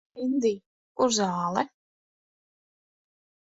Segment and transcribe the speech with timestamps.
[0.23, 0.55] Endij,
[1.01, 1.67] kur zāle?